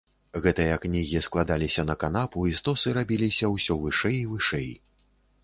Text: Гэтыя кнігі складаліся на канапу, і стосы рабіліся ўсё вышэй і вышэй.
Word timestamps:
Гэтыя 0.43 0.77
кнігі 0.85 1.21
складаліся 1.25 1.85
на 1.89 1.95
канапу, 2.05 2.47
і 2.53 2.57
стосы 2.63 2.95
рабіліся 3.01 3.53
ўсё 3.59 3.79
вышэй 3.85 4.17
і 4.25 4.27
вышэй. 4.33 4.69